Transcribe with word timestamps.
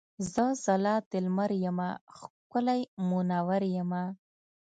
زه 0.31 0.43
ځلا 0.63 0.95
د 1.09 1.11
لمر 1.25 1.51
یمه 1.65 1.89
ښکلی 2.17 2.81
مونور 3.07 3.61
یمه. 3.77 4.03